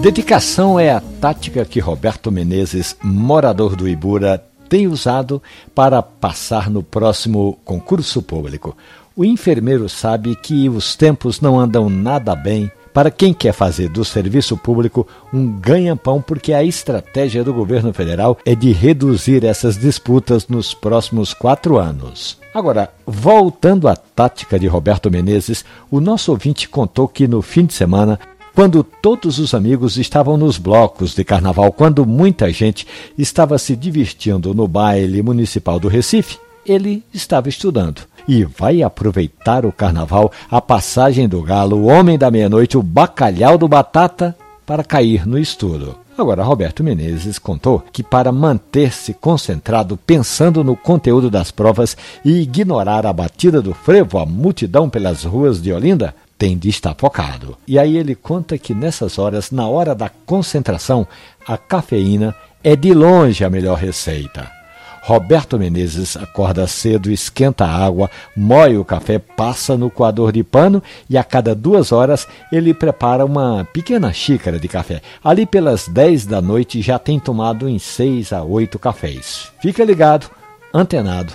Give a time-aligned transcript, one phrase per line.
[0.00, 5.42] Dedicação é a tática que Roberto Menezes, morador do Ibura, tem usado
[5.74, 8.76] para passar no próximo concurso público.
[9.16, 14.04] O enfermeiro sabe que os tempos não andam nada bem para quem quer fazer do
[14.04, 20.46] serviço público um ganha-pão, porque a estratégia do governo federal é de reduzir essas disputas
[20.46, 22.38] nos próximos quatro anos.
[22.54, 27.74] Agora, voltando à tática de Roberto Menezes, o nosso ouvinte contou que no fim de
[27.74, 28.18] semana
[28.58, 34.52] quando todos os amigos estavam nos blocos de carnaval, quando muita gente estava se divertindo
[34.52, 38.02] no baile municipal do Recife, ele estava estudando.
[38.26, 43.56] E vai aproveitar o carnaval, a passagem do galo, o homem da meia-noite, o bacalhau
[43.56, 44.36] do batata,
[44.66, 45.94] para cair no estudo.
[46.18, 53.06] Agora, Roberto Menezes contou que para manter-se concentrado pensando no conteúdo das provas e ignorar
[53.06, 57.58] a batida do frevo, a multidão pelas ruas de Olinda, tem de estar focado.
[57.66, 61.06] E aí ele conta que nessas horas, na hora da concentração,
[61.46, 64.58] a cafeína é de longe a melhor receita.
[65.02, 70.82] Roberto Menezes acorda cedo, esquenta a água, moe o café, passa no coador de pano
[71.08, 75.00] e a cada duas horas ele prepara uma pequena xícara de café.
[75.24, 79.50] Ali pelas 10 da noite já tem tomado em 6 a 8 cafés.
[79.62, 80.30] Fica ligado,
[80.74, 81.32] antenado,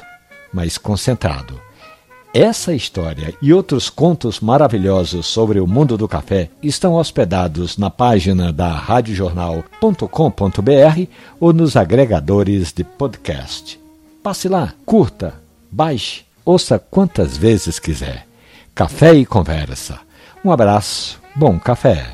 [0.53, 1.62] mas concentrado.
[2.33, 8.51] Essa história e outros contos maravilhosos sobre o mundo do café estão hospedados na página
[8.51, 11.07] da radiojornal.com.br
[11.39, 13.79] ou nos agregadores de podcast.
[14.23, 15.35] Passe lá, curta,
[15.71, 18.25] baixe, ouça quantas vezes quiser.
[18.73, 19.99] Café e conversa.
[20.43, 22.13] Um abraço, bom café.